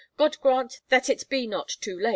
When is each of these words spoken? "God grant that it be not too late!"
"God 0.17 0.35
grant 0.39 0.81
that 0.89 1.09
it 1.09 1.29
be 1.29 1.45
not 1.45 1.69
too 1.79 1.95
late!" 1.99 2.09